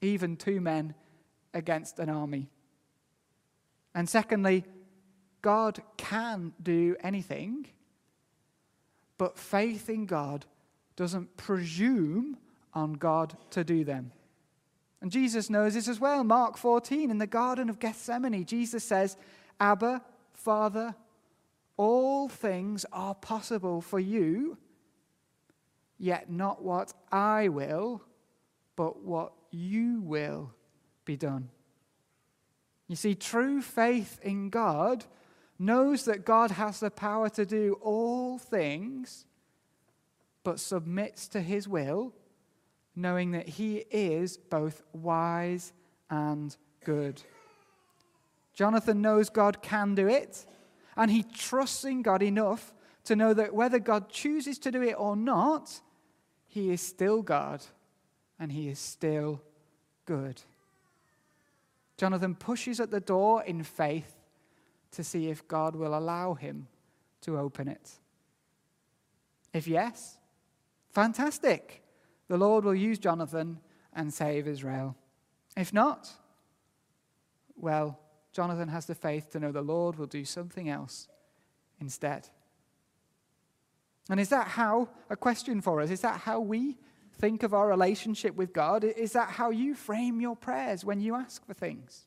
even 0.00 0.36
two 0.36 0.60
men 0.60 0.94
against 1.52 1.98
an 1.98 2.08
army. 2.08 2.48
And 3.94 4.08
secondly, 4.08 4.64
God 5.42 5.82
can 5.96 6.52
do 6.62 6.96
anything, 7.00 7.66
but 9.18 9.38
faith 9.38 9.88
in 9.90 10.06
God 10.06 10.46
doesn't 10.96 11.36
presume 11.36 12.36
on 12.72 12.94
God 12.94 13.36
to 13.50 13.64
do 13.64 13.84
them. 13.84 14.12
And 15.02 15.10
Jesus 15.10 15.48
knows 15.48 15.74
this 15.74 15.88
as 15.88 15.98
well. 15.98 16.24
Mark 16.24 16.56
14, 16.56 17.10
in 17.10 17.18
the 17.18 17.26
Garden 17.26 17.70
of 17.70 17.78
Gethsemane, 17.78 18.44
Jesus 18.44 18.84
says, 18.84 19.16
Abba, 19.58 20.02
Father, 20.32 20.94
all 21.76 22.28
things 22.28 22.84
are 22.92 23.14
possible 23.14 23.80
for 23.80 23.98
you, 23.98 24.58
yet 25.98 26.30
not 26.30 26.62
what 26.62 26.92
I 27.10 27.48
will, 27.48 28.02
but 28.76 29.02
what 29.02 29.32
you 29.50 30.00
will 30.00 30.52
be 31.04 31.16
done. 31.16 31.48
You 32.88 32.96
see, 32.96 33.14
true 33.14 33.62
faith 33.62 34.18
in 34.22 34.50
God 34.50 35.04
knows 35.58 36.04
that 36.06 36.24
God 36.24 36.50
has 36.50 36.80
the 36.80 36.90
power 36.90 37.28
to 37.30 37.46
do 37.46 37.78
all 37.80 38.38
things, 38.38 39.26
but 40.42 40.58
submits 40.58 41.28
to 41.28 41.40
his 41.40 41.68
will, 41.68 42.12
knowing 43.00 43.32
that 43.32 43.48
he 43.48 43.84
is 43.90 44.36
both 44.36 44.82
wise 44.92 45.72
and 46.08 46.56
good. 46.84 47.22
Jonathan 48.54 49.00
knows 49.00 49.30
God 49.30 49.62
can 49.62 49.94
do 49.94 50.08
it 50.08 50.44
and 50.96 51.10
he 51.10 51.22
trusts 51.22 51.84
in 51.84 52.02
God 52.02 52.22
enough 52.22 52.74
to 53.04 53.16
know 53.16 53.32
that 53.32 53.54
whether 53.54 53.78
God 53.78 54.10
chooses 54.10 54.58
to 54.58 54.70
do 54.70 54.82
it 54.82 54.94
or 54.98 55.16
not, 55.16 55.80
he 56.46 56.70
is 56.70 56.80
still 56.80 57.22
God 57.22 57.64
and 58.38 58.52
he 58.52 58.68
is 58.68 58.78
still 58.78 59.40
good. 60.04 60.42
Jonathan 61.96 62.34
pushes 62.34 62.80
at 62.80 62.90
the 62.90 63.00
door 63.00 63.42
in 63.44 63.62
faith 63.62 64.16
to 64.92 65.04
see 65.04 65.28
if 65.28 65.46
God 65.46 65.76
will 65.76 65.96
allow 65.96 66.34
him 66.34 66.66
to 67.22 67.38
open 67.38 67.68
it. 67.68 67.90
If 69.52 69.68
yes, 69.68 70.18
fantastic. 70.90 71.82
The 72.30 72.38
Lord 72.38 72.64
will 72.64 72.76
use 72.76 73.00
Jonathan 73.00 73.58
and 73.92 74.14
save 74.14 74.46
Israel. 74.46 74.94
If 75.56 75.72
not, 75.72 76.08
well, 77.56 77.98
Jonathan 78.32 78.68
has 78.68 78.86
the 78.86 78.94
faith 78.94 79.30
to 79.30 79.40
know 79.40 79.50
the 79.50 79.62
Lord 79.62 79.98
will 79.98 80.06
do 80.06 80.24
something 80.24 80.68
else 80.68 81.08
instead. 81.80 82.28
And 84.08 84.20
is 84.20 84.28
that 84.28 84.46
how, 84.46 84.90
a 85.10 85.16
question 85.16 85.60
for 85.60 85.80
us, 85.80 85.90
is 85.90 86.02
that 86.02 86.20
how 86.20 86.38
we 86.38 86.78
think 87.18 87.42
of 87.42 87.52
our 87.52 87.66
relationship 87.66 88.36
with 88.36 88.52
God? 88.52 88.84
Is 88.84 89.10
that 89.14 89.30
how 89.30 89.50
you 89.50 89.74
frame 89.74 90.20
your 90.20 90.36
prayers 90.36 90.84
when 90.84 91.00
you 91.00 91.16
ask 91.16 91.44
for 91.44 91.52
things? 91.52 92.06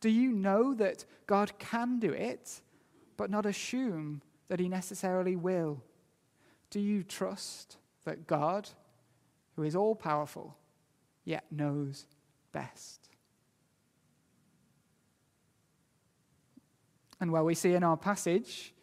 Do 0.00 0.08
you 0.08 0.32
know 0.32 0.72
that 0.72 1.04
God 1.26 1.58
can 1.58 1.98
do 1.98 2.14
it, 2.14 2.62
but 3.18 3.28
not 3.28 3.44
assume 3.44 4.22
that 4.48 4.58
He 4.58 4.70
necessarily 4.70 5.36
will? 5.36 5.82
Do 6.70 6.80
you 6.80 7.02
trust 7.02 7.76
that 8.06 8.26
God, 8.26 8.70
who 9.56 9.62
is 9.62 9.76
all 9.76 9.94
powerful, 9.94 10.56
yet 11.24 11.44
knows 11.50 12.06
best? 12.52 13.08
And 17.20 17.32
well, 17.32 17.44
we 17.44 17.54
see 17.54 17.74
in 17.74 17.82
our 17.82 17.96
passage 17.96 18.74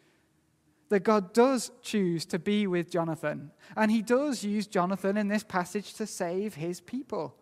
that 0.88 1.00
God 1.04 1.32
does 1.32 1.70
choose 1.80 2.26
to 2.26 2.38
be 2.38 2.66
with 2.66 2.90
Jonathan. 2.90 3.50
And 3.76 3.90
he 3.90 4.02
does 4.02 4.44
use 4.44 4.66
Jonathan 4.66 5.16
in 5.16 5.28
this 5.28 5.42
passage 5.42 5.94
to 5.94 6.06
save 6.06 6.54
his 6.54 6.80
people. 6.80 7.34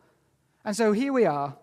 And 0.65 0.77
so 0.77 0.93
here 0.93 1.13
we 1.13 1.25
are, 1.25 1.57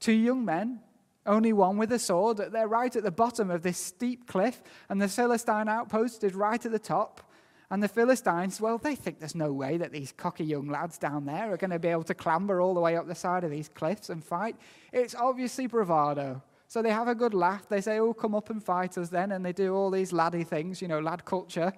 two 0.00 0.12
young 0.12 0.44
men, 0.44 0.80
only 1.26 1.52
one 1.52 1.76
with 1.76 1.92
a 1.92 1.98
sword. 1.98 2.38
They're 2.38 2.68
right 2.68 2.94
at 2.94 3.02
the 3.02 3.10
bottom 3.10 3.50
of 3.50 3.62
this 3.62 3.78
steep 3.78 4.26
cliff, 4.26 4.62
and 4.88 5.00
the 5.00 5.08
Philistine 5.08 5.68
outpost 5.68 6.24
is 6.24 6.34
right 6.34 6.64
at 6.64 6.72
the 6.72 6.78
top. 6.78 7.30
And 7.70 7.82
the 7.82 7.88
Philistines, 7.88 8.60
well, 8.60 8.78
they 8.78 8.94
think 8.94 9.18
there's 9.18 9.34
no 9.34 9.52
way 9.52 9.78
that 9.78 9.92
these 9.92 10.12
cocky 10.12 10.44
young 10.44 10.68
lads 10.68 10.98
down 10.98 11.24
there 11.24 11.52
are 11.52 11.56
going 11.56 11.70
to 11.70 11.78
be 11.78 11.88
able 11.88 12.04
to 12.04 12.14
clamber 12.14 12.60
all 12.60 12.74
the 12.74 12.80
way 12.80 12.96
up 12.96 13.06
the 13.06 13.14
side 13.14 13.42
of 13.42 13.50
these 13.50 13.68
cliffs 13.68 14.10
and 14.10 14.22
fight. 14.22 14.56
It's 14.92 15.14
obviously 15.14 15.66
bravado. 15.66 16.42
So 16.68 16.82
they 16.82 16.90
have 16.90 17.08
a 17.08 17.14
good 17.14 17.34
laugh. 17.34 17.68
They 17.68 17.80
say, 17.80 17.98
Oh, 17.98 18.12
come 18.12 18.34
up 18.34 18.50
and 18.50 18.62
fight 18.62 18.98
us 18.98 19.08
then. 19.08 19.32
And 19.32 19.44
they 19.44 19.52
do 19.52 19.74
all 19.74 19.90
these 19.90 20.12
laddie 20.12 20.44
things, 20.44 20.82
you 20.82 20.88
know, 20.88 21.00
lad 21.00 21.24
culture. 21.24 21.72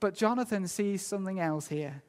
But 0.00 0.14
Jonathan 0.14 0.66
sees 0.68 1.04
something 1.04 1.40
else 1.40 1.68
here. 1.68 2.02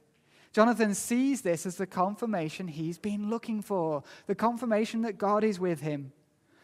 Jonathan 0.51 0.93
sees 0.93 1.41
this 1.41 1.65
as 1.65 1.77
the 1.77 1.88
confirmation 1.88 2.67
he's 2.67 3.00
been 3.00 3.29
looking 3.29 3.62
for, 3.62 4.03
the 4.27 4.36
confirmation 4.36 5.01
that 5.01 5.17
God 5.17 5.43
is 5.43 5.60
with 5.60 5.82
him. 5.82 6.12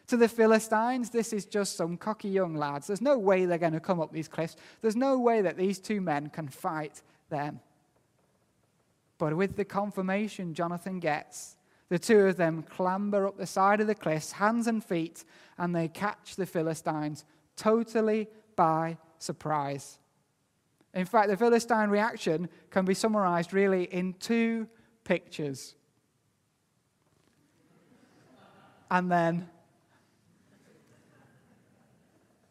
To 0.09 0.17
the 0.17 0.27
Philistines, 0.27 1.11
this 1.11 1.33
is 1.33 1.45
just 1.45 1.77
some 1.77 1.95
cocky 1.95 2.29
young 2.29 2.55
lads. 2.55 2.87
There's 2.87 2.99
no 2.99 3.19
way 3.19 3.45
they're 3.45 3.59
going 3.59 3.73
to 3.73 3.79
come 3.79 4.01
up 4.01 4.11
these 4.11 4.27
cliffs. 4.27 4.55
There's 4.81 4.95
no 4.95 5.19
way 5.19 5.43
that 5.43 5.55
these 5.55 5.77
two 5.79 6.01
men 6.01 6.29
can 6.29 6.47
fight 6.47 7.03
them. 7.29 7.59
But 9.19 9.37
with 9.37 9.55
the 9.55 9.65
confirmation 9.65 10.55
Jonathan 10.55 10.99
gets, 10.99 11.57
the 11.89 11.99
two 11.99 12.21
of 12.21 12.37
them 12.37 12.63
clamber 12.63 13.27
up 13.27 13.37
the 13.37 13.45
side 13.45 13.81
of 13.81 13.87
the 13.87 13.93
cliffs, 13.93 14.31
hands 14.31 14.65
and 14.65 14.83
feet, 14.83 15.25
and 15.59 15.75
they 15.75 15.87
catch 15.87 16.35
the 16.35 16.47
Philistines 16.47 17.23
totally 17.55 18.27
by 18.55 18.97
surprise. 19.19 19.99
In 20.95 21.05
fact, 21.05 21.29
the 21.29 21.37
Philistine 21.37 21.91
reaction 21.91 22.49
can 22.71 22.83
be 22.83 22.95
summarized 22.95 23.53
really 23.53 23.83
in 23.83 24.15
two 24.15 24.67
pictures. 25.03 25.75
And 28.89 29.11
then 29.11 29.47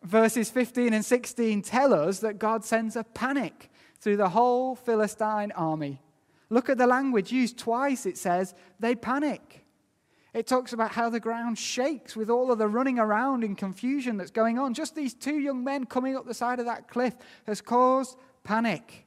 verses 0.09 0.51
15 0.51 0.95
and 0.95 1.05
16 1.05 1.63
tell 1.63 1.93
us 1.93 2.21
that 2.21 2.39
God 2.39 2.65
sends 2.65 2.97
a 2.97 3.05
panic 3.05 3.71
through 4.01 4.17
the 4.17 4.31
whole 4.31 4.75
Philistine 4.75 5.53
army. 5.53 6.01
Look 6.51 6.71
at 6.71 6.79
the 6.79 6.87
language 6.87 7.31
used 7.31 7.59
twice. 7.59 8.07
It 8.07 8.17
says 8.17 8.55
they 8.81 8.95
panic. 8.95 9.67
It 10.33 10.47
talks 10.47 10.73
about 10.73 10.93
how 10.93 11.11
the 11.11 11.21
ground 11.21 11.59
shakes 11.59 12.17
with 12.17 12.31
all 12.31 12.51
of 12.51 12.59
the 12.59 12.69
running 12.69 12.99
around 12.99 13.45
and 13.45 13.57
confusion 13.57 14.17
that's 14.17 14.31
going 14.31 14.59
on. 14.59 14.73
Just 14.73 14.95
these 14.95 15.13
two 15.13 15.39
young 15.39 15.63
men 15.63 15.85
coming 15.85 16.17
up 16.17 16.27
the 16.27 16.35
side 16.35 16.59
of 16.59 16.67
that 16.67 16.89
cliff 16.89 17.15
has 17.47 17.61
caused 17.61 18.17
panic. 18.45 19.07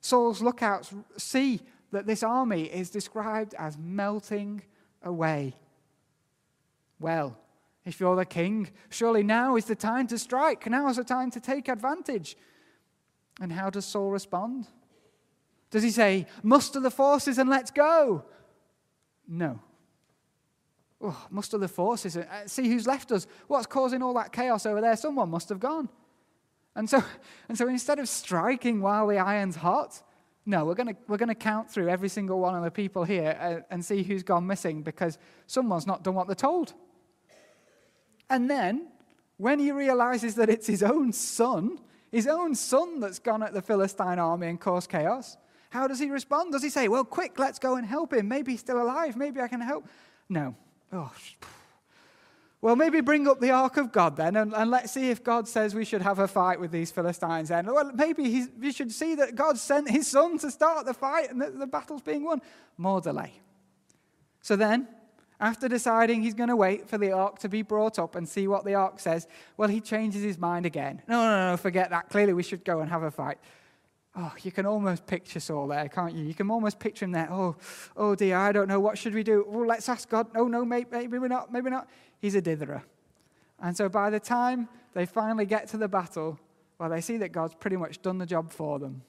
Saul's 0.00 0.42
lookouts 0.42 0.92
see 1.16 1.60
that 1.92 2.06
this 2.06 2.22
army 2.22 2.64
is 2.64 2.90
described 2.90 3.54
as 3.58 3.78
melting 3.78 4.62
away. 5.02 5.54
Well, 6.98 7.36
if 7.84 8.00
you're 8.00 8.16
the 8.16 8.24
king, 8.24 8.70
surely 8.88 9.22
now 9.22 9.56
is 9.56 9.66
the 9.66 9.74
time 9.74 10.06
to 10.08 10.18
strike. 10.18 10.68
Now 10.68 10.88
is 10.88 10.96
the 10.96 11.04
time 11.04 11.30
to 11.32 11.40
take 11.40 11.68
advantage. 11.68 12.36
And 13.40 13.52
how 13.52 13.70
does 13.70 13.84
Saul 13.84 14.10
respond? 14.10 14.66
Does 15.70 15.82
he 15.82 15.90
say, 15.90 16.26
muster 16.42 16.80
the 16.80 16.90
forces 16.90 17.38
and 17.38 17.50
let's 17.50 17.70
go? 17.70 18.24
No. 19.28 19.60
Oh, 21.00 21.26
muster 21.30 21.58
the 21.58 21.68
forces. 21.68 22.16
Uh, 22.16 22.24
see 22.46 22.68
who's 22.68 22.86
left 22.86 23.12
us. 23.12 23.26
What's 23.48 23.66
causing 23.66 24.02
all 24.02 24.14
that 24.14 24.32
chaos 24.32 24.64
over 24.64 24.80
there? 24.80 24.96
Someone 24.96 25.30
must 25.30 25.48
have 25.50 25.60
gone. 25.60 25.88
And 26.74 26.88
so, 26.88 27.02
and 27.48 27.58
so 27.58 27.68
instead 27.68 27.98
of 27.98 28.08
striking 28.08 28.80
while 28.80 29.06
the 29.06 29.18
iron's 29.18 29.56
hot, 29.56 30.02
no, 30.46 30.64
we're 30.64 30.74
going 30.74 30.96
we're 31.08 31.16
gonna 31.16 31.34
count 31.34 31.70
through 31.70 31.88
every 31.88 32.08
single 32.08 32.38
one 32.38 32.54
of 32.54 32.62
the 32.62 32.70
people 32.70 33.04
here 33.04 33.36
and, 33.40 33.58
uh, 33.58 33.62
and 33.70 33.84
see 33.84 34.02
who's 34.02 34.22
gone 34.22 34.46
missing 34.46 34.82
because 34.82 35.18
someone's 35.46 35.86
not 35.86 36.04
done 36.04 36.14
what 36.14 36.26
they're 36.26 36.34
told. 36.34 36.74
And 38.34 38.50
then, 38.50 38.88
when 39.36 39.60
he 39.60 39.70
realizes 39.70 40.34
that 40.34 40.50
it's 40.50 40.66
his 40.66 40.82
own 40.82 41.12
son, 41.12 41.78
his 42.10 42.26
own 42.26 42.56
son 42.56 42.98
that's 42.98 43.20
gone 43.20 43.44
at 43.44 43.54
the 43.54 43.62
Philistine 43.62 44.18
army 44.18 44.48
and 44.48 44.60
caused 44.60 44.90
chaos, 44.90 45.36
how 45.70 45.86
does 45.86 46.00
he 46.00 46.10
respond? 46.10 46.50
Does 46.50 46.64
he 46.64 46.68
say, 46.68 46.88
Well, 46.88 47.04
quick, 47.04 47.38
let's 47.38 47.60
go 47.60 47.76
and 47.76 47.86
help 47.86 48.12
him? 48.12 48.26
Maybe 48.26 48.50
he's 48.50 48.60
still 48.60 48.82
alive. 48.82 49.16
Maybe 49.16 49.40
I 49.40 49.46
can 49.46 49.60
help. 49.60 49.86
No. 50.28 50.56
Oh, 50.92 51.12
well, 52.60 52.74
maybe 52.74 53.00
bring 53.02 53.28
up 53.28 53.38
the 53.38 53.52
ark 53.52 53.76
of 53.76 53.92
God 53.92 54.16
then, 54.16 54.34
and, 54.34 54.52
and, 54.52 54.68
let's 54.68 54.90
see 54.90 55.10
if 55.10 55.22
God 55.22 55.46
says 55.46 55.72
we 55.72 55.84
should 55.84 56.02
have 56.02 56.18
a 56.18 56.26
fight 56.26 56.58
with 56.58 56.72
these 56.72 56.90
Philistines 56.90 57.50
then. 57.50 57.66
Well, 57.66 57.92
maybe 57.94 58.46
we 58.58 58.72
should 58.72 58.90
see 58.90 59.14
that 59.14 59.36
God 59.36 59.58
sent 59.58 59.88
his 59.88 60.08
son 60.08 60.38
to 60.38 60.50
start 60.50 60.86
the 60.86 60.94
fight 60.94 61.30
and 61.30 61.40
that 61.40 61.56
the 61.56 61.68
battle's 61.68 62.02
being 62.02 62.24
won. 62.24 62.42
More 62.78 63.00
delay. 63.00 63.32
So 64.40 64.56
then, 64.56 64.88
after 65.44 65.68
deciding 65.68 66.22
he's 66.22 66.34
going 66.34 66.48
to 66.48 66.56
wait 66.56 66.88
for 66.88 66.96
the 66.96 67.12
ark 67.12 67.38
to 67.40 67.48
be 67.48 67.60
brought 67.60 67.98
up 67.98 68.14
and 68.14 68.26
see 68.26 68.48
what 68.48 68.64
the 68.64 68.74
ark 68.74 68.98
says, 68.98 69.28
well, 69.56 69.68
he 69.68 69.80
changes 69.80 70.22
his 70.22 70.38
mind 70.38 70.64
again. 70.64 71.02
No, 71.06 71.22
no, 71.22 71.50
no, 71.50 71.56
forget 71.56 71.90
that. 71.90 72.08
Clearly, 72.08 72.32
we 72.32 72.42
should 72.42 72.64
go 72.64 72.80
and 72.80 72.90
have 72.90 73.02
a 73.02 73.10
fight. 73.10 73.38
Oh, 74.16 74.32
you 74.42 74.50
can 74.52 74.64
almost 74.64 75.06
picture 75.06 75.40
Saul 75.40 75.66
there, 75.66 75.88
can't 75.88 76.14
you? 76.14 76.24
You 76.24 76.34
can 76.34 76.50
almost 76.50 76.78
picture 76.78 77.04
him 77.04 77.12
there. 77.12 77.28
Oh, 77.30 77.56
oh 77.96 78.14
dear, 78.14 78.38
I 78.38 78.52
don't 78.52 78.68
know. 78.68 78.80
What 78.80 78.96
should 78.96 79.12
we 79.12 79.22
do? 79.22 79.44
Well, 79.46 79.66
let's 79.66 79.88
ask 79.88 80.08
God. 80.08 80.32
No, 80.32 80.46
no, 80.46 80.64
maybe, 80.64 80.88
maybe 80.92 81.28
not. 81.28 81.52
Maybe 81.52 81.68
not. 81.68 81.90
He's 82.20 82.36
a 82.36 82.42
ditherer. 82.42 82.82
And 83.60 83.76
so 83.76 83.88
by 83.88 84.10
the 84.10 84.20
time 84.20 84.68
they 84.94 85.04
finally 85.04 85.46
get 85.46 85.68
to 85.68 85.76
the 85.76 85.88
battle, 85.88 86.38
well, 86.78 86.88
they 86.88 87.00
see 87.00 87.16
that 87.18 87.32
God's 87.32 87.54
pretty 87.54 87.76
much 87.76 88.00
done 88.02 88.18
the 88.18 88.26
job 88.26 88.50
for 88.50 88.78
them. 88.78 89.02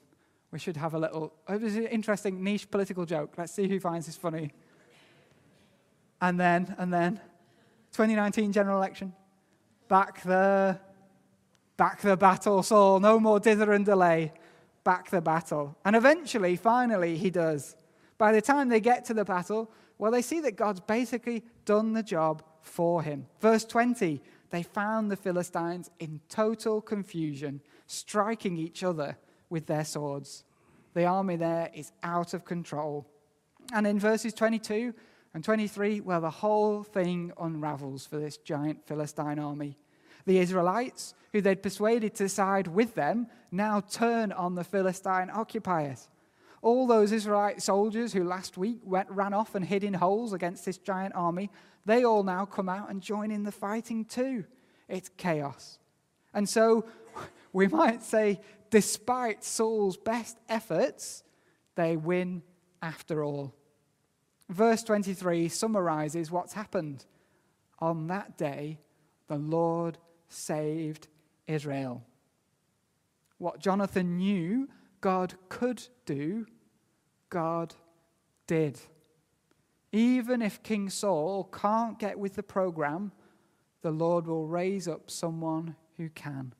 We 0.50 0.58
should 0.58 0.76
have 0.76 0.94
a 0.94 0.98
little, 0.98 1.32
oh, 1.48 1.54
it 1.54 1.62
was 1.62 1.76
an 1.76 1.86
interesting 1.86 2.42
niche 2.42 2.70
political 2.70 3.06
joke. 3.06 3.34
Let's 3.38 3.52
see 3.52 3.68
who 3.68 3.80
finds 3.80 4.06
this 4.06 4.16
funny. 4.16 4.52
And 6.20 6.38
then, 6.40 6.74
and 6.78 6.92
then, 6.92 7.20
2019 7.92 8.52
general 8.52 8.78
election. 8.78 9.12
Back 9.88 10.22
the, 10.22 10.78
back 11.76 12.00
the 12.00 12.16
battle, 12.16 12.62
Saul. 12.62 13.00
No 13.00 13.20
more 13.20 13.40
dither 13.40 13.72
and 13.72 13.84
delay 13.84 14.32
back 14.86 15.10
the 15.10 15.20
battle. 15.20 15.76
And 15.84 15.96
eventually, 15.96 16.54
finally, 16.54 17.16
he 17.16 17.28
does. 17.28 17.74
By 18.18 18.30
the 18.30 18.40
time 18.40 18.68
they 18.68 18.78
get 18.78 19.04
to 19.06 19.14
the 19.14 19.24
battle, 19.24 19.68
well, 19.98 20.12
they 20.12 20.22
see 20.22 20.38
that 20.40 20.56
God's 20.56 20.78
basically 20.78 21.44
done 21.64 21.92
the 21.92 22.04
job 22.04 22.44
for 22.62 23.02
him. 23.02 23.26
Verse 23.40 23.64
20 23.64 24.22
they 24.50 24.62
found 24.62 25.10
the 25.10 25.16
Philistines 25.16 25.90
in 25.98 26.20
total 26.28 26.80
confusion, 26.80 27.60
striking 27.88 28.56
each 28.56 28.84
other 28.84 29.18
with 29.50 29.66
their 29.66 29.84
swords. 29.84 30.44
The 30.94 31.04
army 31.04 31.34
there 31.34 31.68
is 31.74 31.90
out 32.04 32.32
of 32.32 32.44
control. 32.44 33.10
And 33.74 33.88
in 33.88 33.98
verses 33.98 34.32
22 34.32 34.94
and 35.36 35.44
23, 35.44 36.00
well, 36.00 36.22
the 36.22 36.30
whole 36.30 36.82
thing 36.82 37.30
unravels 37.38 38.06
for 38.06 38.16
this 38.18 38.38
giant 38.38 38.86
Philistine 38.86 39.38
army. 39.38 39.76
The 40.24 40.38
Israelites, 40.38 41.12
who 41.34 41.42
they'd 41.42 41.62
persuaded 41.62 42.14
to 42.14 42.30
side 42.30 42.66
with 42.66 42.94
them, 42.94 43.26
now 43.52 43.80
turn 43.80 44.32
on 44.32 44.54
the 44.54 44.64
Philistine 44.64 45.28
occupiers. 45.28 46.08
All 46.62 46.86
those 46.86 47.12
Israelite 47.12 47.60
soldiers 47.60 48.14
who 48.14 48.24
last 48.24 48.56
week 48.56 48.80
went, 48.82 49.10
ran 49.10 49.34
off 49.34 49.54
and 49.54 49.62
hid 49.62 49.84
in 49.84 49.92
holes 49.92 50.32
against 50.32 50.64
this 50.64 50.78
giant 50.78 51.14
army, 51.14 51.50
they 51.84 52.02
all 52.02 52.22
now 52.22 52.46
come 52.46 52.70
out 52.70 52.88
and 52.88 53.02
join 53.02 53.30
in 53.30 53.42
the 53.42 53.52
fighting 53.52 54.06
too. 54.06 54.46
It's 54.88 55.10
chaos. 55.18 55.78
And 56.32 56.48
so 56.48 56.86
we 57.52 57.66
might 57.66 58.02
say, 58.02 58.40
despite 58.70 59.44
Saul's 59.44 59.98
best 59.98 60.38
efforts, 60.48 61.24
they 61.74 61.98
win 61.98 62.42
after 62.80 63.22
all. 63.22 63.52
Verse 64.48 64.82
23 64.82 65.48
summarizes 65.48 66.30
what's 66.30 66.52
happened. 66.52 67.04
On 67.78 68.06
that 68.06 68.38
day, 68.38 68.78
the 69.26 69.36
Lord 69.36 69.98
saved 70.28 71.08
Israel. 71.46 72.04
What 73.38 73.60
Jonathan 73.60 74.16
knew 74.16 74.68
God 75.00 75.34
could 75.48 75.82
do, 76.04 76.46
God 77.28 77.74
did. 78.46 78.78
Even 79.92 80.42
if 80.42 80.62
King 80.62 80.90
Saul 80.90 81.44
can't 81.44 81.98
get 81.98 82.18
with 82.18 82.34
the 82.34 82.42
program, 82.42 83.12
the 83.82 83.90
Lord 83.90 84.26
will 84.26 84.46
raise 84.46 84.88
up 84.88 85.10
someone 85.10 85.76
who 85.96 86.08
can. 86.08 86.54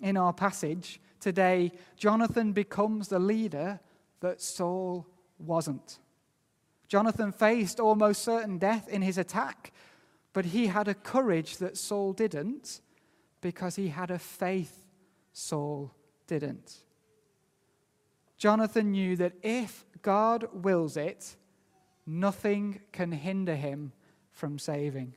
In 0.00 0.16
our 0.16 0.32
passage 0.32 1.00
today, 1.20 1.72
Jonathan 1.96 2.52
becomes 2.52 3.08
the 3.08 3.18
leader 3.18 3.80
that 4.20 4.42
Saul 4.42 5.06
wasn't. 5.38 5.98
Jonathan 6.88 7.32
faced 7.32 7.80
almost 7.80 8.22
certain 8.22 8.58
death 8.58 8.88
in 8.88 9.02
his 9.02 9.18
attack, 9.18 9.72
but 10.32 10.46
he 10.46 10.66
had 10.68 10.88
a 10.88 10.94
courage 10.94 11.58
that 11.58 11.76
Saul 11.76 12.12
didn't 12.12 12.80
because 13.40 13.76
he 13.76 13.88
had 13.88 14.10
a 14.10 14.18
faith 14.18 14.84
Saul 15.32 15.92
didn't. 16.26 16.76
Jonathan 18.38 18.92
knew 18.92 19.16
that 19.16 19.32
if 19.42 19.84
God 20.02 20.48
wills 20.52 20.96
it, 20.96 21.36
nothing 22.06 22.80
can 22.92 23.12
hinder 23.12 23.54
him 23.54 23.92
from 24.30 24.58
saving. 24.58 25.14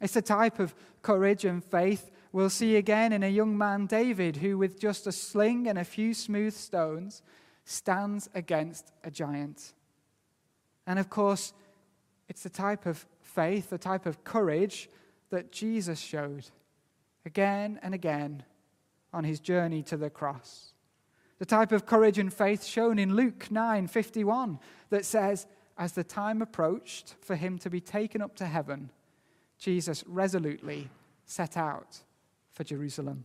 It's 0.00 0.16
a 0.16 0.22
type 0.22 0.58
of 0.58 0.74
courage 1.02 1.44
and 1.44 1.62
faith 1.62 2.10
we'll 2.32 2.50
see 2.50 2.76
again 2.76 3.12
in 3.12 3.22
a 3.22 3.28
young 3.28 3.56
man, 3.56 3.86
David, 3.86 4.36
who, 4.36 4.56
with 4.56 4.80
just 4.80 5.06
a 5.06 5.12
sling 5.12 5.68
and 5.68 5.78
a 5.78 5.84
few 5.84 6.14
smooth 6.14 6.54
stones, 6.54 7.22
stands 7.64 8.28
against 8.34 8.92
a 9.04 9.10
giant. 9.10 9.74
And 10.86 10.98
of 10.98 11.10
course, 11.10 11.52
it's 12.28 12.42
the 12.42 12.50
type 12.50 12.86
of 12.86 13.06
faith, 13.20 13.70
the 13.70 13.78
type 13.78 14.06
of 14.06 14.24
courage 14.24 14.88
that 15.30 15.52
Jesus 15.52 15.98
showed 15.98 16.46
again 17.24 17.78
and 17.82 17.94
again 17.94 18.42
on 19.12 19.24
his 19.24 19.40
journey 19.40 19.82
to 19.84 19.96
the 19.96 20.10
cross. 20.10 20.72
The 21.38 21.46
type 21.46 21.72
of 21.72 21.86
courage 21.86 22.18
and 22.18 22.32
faith 22.32 22.64
shown 22.64 22.98
in 22.98 23.16
Luke 23.16 23.48
9:51 23.50 24.60
that 24.90 25.04
says 25.04 25.46
as 25.76 25.92
the 25.92 26.04
time 26.04 26.42
approached 26.42 27.14
for 27.20 27.34
him 27.34 27.58
to 27.58 27.70
be 27.70 27.80
taken 27.80 28.22
up 28.22 28.36
to 28.36 28.46
heaven, 28.46 28.90
Jesus 29.58 30.04
resolutely 30.06 30.90
set 31.24 31.56
out 31.56 32.02
for 32.52 32.64
Jerusalem. 32.64 33.24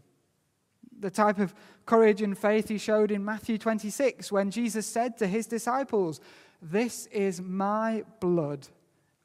The 0.99 1.11
type 1.11 1.37
of 1.37 1.53
courage 1.85 2.21
and 2.21 2.37
faith 2.37 2.69
he 2.69 2.77
showed 2.77 3.11
in 3.11 3.23
Matthew 3.23 3.57
26 3.57 4.31
when 4.31 4.49
Jesus 4.49 4.87
said 4.87 5.17
to 5.17 5.27
his 5.27 5.45
disciples, 5.45 6.19
This 6.61 7.07
is 7.07 7.41
my 7.41 8.03
blood 8.19 8.67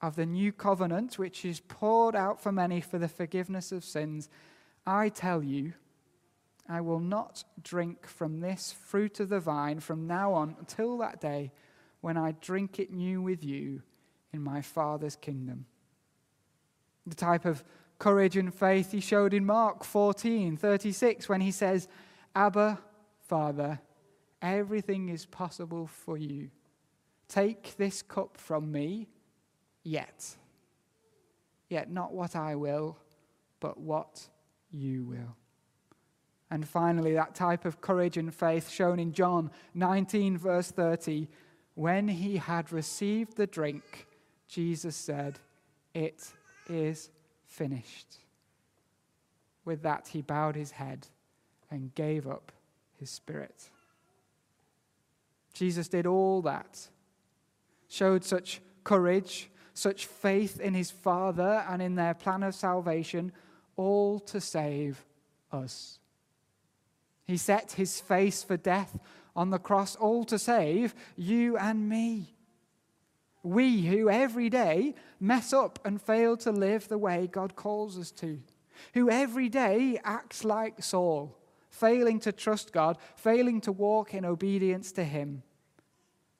of 0.01 0.17
the 0.17 0.27
new 0.27 0.53
covenant, 0.53 1.19
which 1.19 1.45
is 1.45 1.61
poured 1.61 2.15
out 2.15 2.41
for 2.41 2.53
many 2.53 2.81
for 2.81 2.99
the 2.99 3.09
forgiveness 3.09 3.73
of 3.73 3.85
sins. 3.85 4.29
I 4.87 5.09
tell 5.09 5.43
you, 5.43 5.75
I 6.69 6.81
will 6.81 7.01
not 7.01 7.45
drink 7.63 8.07
from 8.07 8.41
this 8.41 8.73
fruit 8.73 9.21
of 9.21 9.29
the 9.29 9.41
vine 9.41 9.81
from 9.81 10.07
now 10.07 10.33
on 10.33 10.57
until 10.59 10.99
that 10.99 11.21
day 11.21 11.53
when 12.01 12.17
I 12.17 12.33
drink 12.41 12.79
it 12.79 12.93
new 12.93 13.23
with 13.23 13.45
you 13.45 13.83
in 14.33 14.43
my 14.43 14.61
Father's 14.61 15.17
kingdom 15.17 15.67
the 17.07 17.15
type 17.15 17.45
of 17.45 17.65
courage 17.99 18.37
and 18.37 18.53
faith 18.53 18.93
he 18.93 19.01
showed 19.01 19.35
in 19.35 19.45
Mark 19.45 19.85
14 19.85 20.57
36 20.57 21.29
when 21.29 21.41
he 21.41 21.51
says, 21.51 21.89
Abba, 22.35 22.79
Father, 23.29 23.81
everything 24.41 25.09
is 25.09 25.27
possible 25.27 25.87
for 25.87 26.17
you. 26.17 26.51
Take 27.33 27.79
this 27.79 28.03
cup 28.03 28.37
from 28.37 28.71
me, 28.71 29.09
yet. 29.83 30.37
Yet 31.71 31.91
not 31.91 32.13
what 32.13 32.37
I 32.37 32.57
will, 32.57 32.99
but 33.59 33.81
what 33.81 34.29
you 34.71 35.05
will. 35.05 35.35
And 36.51 36.69
finally, 36.69 37.15
that 37.15 37.35
type 37.35 37.65
of 37.65 37.81
courage 37.81 38.19
and 38.19 38.35
faith 38.35 38.69
shown 38.69 38.99
in 38.99 39.15
John 39.15 39.51
19, 39.73 40.37
verse 40.37 40.71
30. 40.73 41.27
When 41.75 42.07
he 42.07 42.37
had 42.37 42.71
received 42.71 43.39
the 43.39 43.47
drink, 43.47 44.07
Jesus 44.47 44.95
said, 44.95 45.39
It 45.95 46.29
is 46.69 47.09
finished. 47.47 48.19
With 49.65 49.83
that, 49.85 50.09
he 50.09 50.21
bowed 50.21 50.55
his 50.55 50.73
head 50.73 51.07
and 51.71 51.95
gave 51.95 52.27
up 52.27 52.53
his 52.99 53.09
spirit. 53.09 53.71
Jesus 55.55 55.89
did 55.89 56.05
all 56.07 56.43
that, 56.43 56.89
showed 57.93 58.25
such 58.25 58.63
courage, 58.85 59.51
such 59.75 60.07
faith 60.07 60.59
in 60.59 60.73
his 60.73 60.91
Father 60.91 61.63
and 61.69 61.83
in 61.83 61.95
their 61.95 62.15
plan 62.15 62.43
of 62.43 62.55
salvation, 62.55 63.31
all 63.77 64.19
to 64.19 64.41
save 64.41 65.05
us. 65.53 65.99
He 67.27 67.37
set 67.37 67.73
his 67.73 68.01
face 68.01 68.43
for 68.43 68.57
death 68.57 68.99
on 69.37 69.51
the 69.51 69.59
cross, 69.59 69.95
all 69.95 70.25
to 70.25 70.39
save 70.39 70.95
you 71.17 71.59
and 71.59 71.87
me. 71.87 72.35
We 73.43 73.83
who 73.83 74.09
every 74.09 74.49
day 74.49 74.95
mess 75.21 75.53
up 75.53 75.79
and 75.85 76.01
fail 76.01 76.39
to 76.39 76.51
live 76.51 76.89
the 76.89 76.97
way 76.97 77.29
God 77.31 77.57
calls 77.57 77.99
us 77.99 78.11
to. 78.13 78.41
who 78.95 79.11
every 79.11 79.49
day 79.49 80.01
acts 80.03 80.45
like 80.45 80.83
Saul, 80.83 81.39
failing 81.69 82.19
to 82.21 82.33
trust 82.33 82.73
God, 82.73 82.97
failing 83.17 83.61
to 83.63 83.73
walk 83.73 84.15
in 84.15 84.25
obedience 84.25 84.93
to 84.93 85.05
Him. 85.05 85.43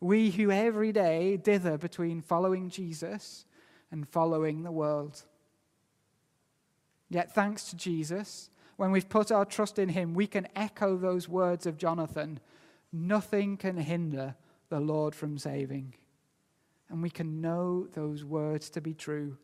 We 0.03 0.33
who 0.33 0.51
every 0.51 0.91
day 0.91 1.37
dither 1.37 1.79
between 1.79 2.23
following 2.23 2.71
Jesus 2.71 3.47
and 3.93 4.09
following 4.09 4.65
the 4.65 4.73
world. 4.73 5.23
Yet, 7.09 7.33
thanks 7.33 7.71
to 7.71 7.77
Jesus, 7.77 8.51
when 8.77 8.91
we've 8.91 9.09
put 9.09 9.31
our 9.31 9.45
trust 9.45 9.79
in 9.79 9.91
Him, 9.91 10.13
we 10.13 10.27
can 10.27 10.49
echo 10.57 10.97
those 10.97 11.29
words 11.29 11.67
of 11.67 11.79
Jonathan 11.79 12.41
Nothing 12.93 13.57
can 13.57 13.79
hinder 13.79 14.35
the 14.69 14.81
Lord 14.81 15.15
from 15.15 15.39
saving. 15.39 15.95
And 16.91 17.03
we 17.03 17.09
can 17.09 17.41
know 17.41 17.87
those 17.95 18.23
words 18.23 18.69
to 18.71 18.83
be 18.83 18.93
true. 18.93 19.39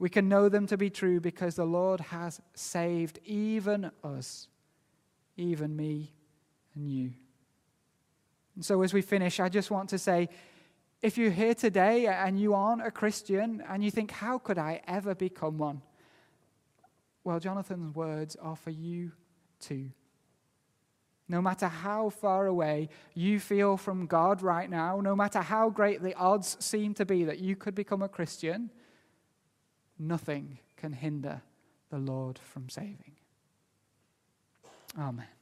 We 0.00 0.08
can 0.08 0.28
know 0.28 0.48
them 0.48 0.66
to 0.66 0.76
be 0.76 0.90
true 0.90 1.20
because 1.20 1.54
the 1.54 1.64
Lord 1.64 2.00
has 2.00 2.40
saved 2.54 3.20
even 3.24 3.92
us, 4.02 4.48
even 5.36 5.76
me 5.76 6.12
and 6.74 6.90
you. 6.90 7.12
And 8.56 8.64
so, 8.64 8.82
as 8.82 8.92
we 8.92 9.02
finish, 9.02 9.38
I 9.38 9.48
just 9.48 9.70
want 9.70 9.90
to 9.90 9.98
say 9.98 10.28
if 11.02 11.18
you're 11.18 11.30
here 11.30 11.54
today 11.54 12.06
and 12.06 12.40
you 12.40 12.54
aren't 12.54 12.84
a 12.84 12.90
Christian 12.90 13.62
and 13.68 13.84
you 13.84 13.90
think, 13.90 14.10
how 14.10 14.38
could 14.38 14.58
I 14.58 14.80
ever 14.88 15.14
become 15.14 15.58
one? 15.58 15.82
Well, 17.22 17.38
Jonathan's 17.38 17.94
words 17.94 18.36
are 18.36 18.56
for 18.56 18.70
you 18.70 19.12
too. 19.60 19.90
No 21.28 21.42
matter 21.42 21.66
how 21.66 22.10
far 22.10 22.46
away 22.46 22.88
you 23.14 23.40
feel 23.40 23.76
from 23.76 24.06
God 24.06 24.42
right 24.42 24.70
now, 24.70 25.00
no 25.00 25.16
matter 25.16 25.40
how 25.40 25.70
great 25.70 26.02
the 26.02 26.14
odds 26.14 26.56
seem 26.60 26.94
to 26.94 27.04
be 27.04 27.24
that 27.24 27.40
you 27.40 27.56
could 27.56 27.74
become 27.74 28.00
a 28.00 28.08
Christian, 28.08 28.70
nothing 29.98 30.58
can 30.76 30.92
hinder 30.92 31.42
the 31.90 31.98
Lord 31.98 32.38
from 32.38 32.68
saving. 32.68 33.16
Amen. 34.96 35.35